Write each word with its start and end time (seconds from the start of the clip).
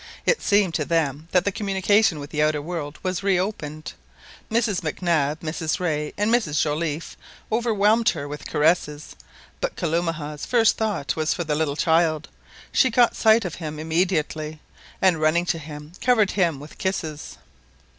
It 0.25 0.41
seemed 0.41 0.73
to 0.73 0.83
them 0.83 1.27
that 1.31 1.45
the 1.45 1.51
communication 1.51 2.17
with 2.17 2.31
the 2.31 2.41
outer 2.41 2.59
world 2.59 2.97
was 3.03 3.21
reopened. 3.21 3.93
Mrs 4.49 4.81
Mac 4.81 4.99
Nab, 5.03 5.41
Mrs 5.41 5.79
Rae 5.79 6.11
and 6.17 6.33
Mrs 6.33 6.59
Joliffe 6.59 7.15
overwhelmed 7.51 8.09
her 8.09 8.27
with 8.27 8.47
caresses, 8.47 9.15
but 9.59 9.75
Kalumah's 9.75 10.43
first 10.43 10.75
thought 10.77 11.15
was 11.15 11.35
for 11.35 11.43
the 11.43 11.53
little 11.53 11.75
child, 11.75 12.29
she 12.71 12.89
caught 12.89 13.15
sight 13.15 13.45
of 13.45 13.53
him 13.61 13.77
immediately, 13.77 14.59
and 15.03 15.21
running 15.21 15.45
to 15.45 15.59
him 15.59 15.91
covered 16.01 16.31
him 16.31 16.59
with 16.59 16.79
kisses. 16.79 17.37